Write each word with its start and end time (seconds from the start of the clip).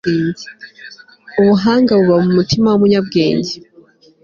ubuhanga 1.39 1.91
buba 1.99 2.17
mu 2.25 2.31
mutima 2.37 2.67
w'umunyabwenge 2.69 3.53